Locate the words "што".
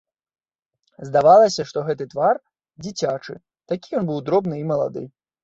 1.71-1.83